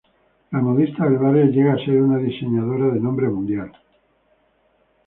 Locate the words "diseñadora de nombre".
2.17-3.29